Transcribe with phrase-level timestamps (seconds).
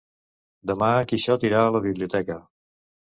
[0.69, 2.39] Demà en Quixot irà a la biblioteca.